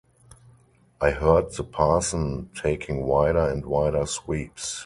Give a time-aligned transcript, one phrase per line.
[0.99, 4.79] I heard the parson taking wider and wider sweeps.